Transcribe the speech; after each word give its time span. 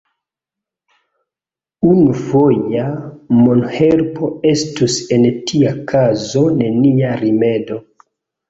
Unufoja 1.89 2.85
monhelpo 3.41 4.31
estus 4.53 4.97
en 5.19 5.29
tia 5.53 5.75
kazo 5.93 6.45
nenia 6.59 7.13
rimedo. 7.25 7.83